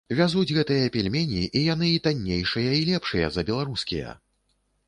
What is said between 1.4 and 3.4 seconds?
а яны і таннейшыя, і лепшыя